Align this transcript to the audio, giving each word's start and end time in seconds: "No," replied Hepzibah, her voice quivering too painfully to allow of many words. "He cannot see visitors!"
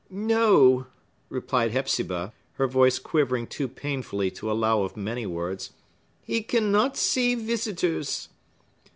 "No," 0.09 0.87
replied 1.29 1.73
Hepzibah, 1.73 2.33
her 2.53 2.65
voice 2.65 2.97
quivering 2.97 3.45
too 3.45 3.67
painfully 3.67 4.31
to 4.31 4.49
allow 4.51 4.81
of 4.81 4.97
many 4.97 5.27
words. 5.27 5.73
"He 6.23 6.41
cannot 6.41 6.97
see 6.97 7.35
visitors!" 7.35 8.27